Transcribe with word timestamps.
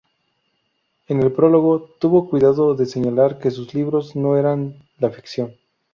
En 1.09 1.21
el 1.21 1.31
prólogo, 1.31 1.83
tuvo 1.99 2.27
cuidado 2.27 2.73
de 2.73 2.87
señalar 2.87 3.37
que 3.37 3.51
sus 3.51 3.75
libros 3.75 4.15
no 4.15 4.35
eran 4.35 4.83
"la 4.97 5.11
ficción". 5.11 5.53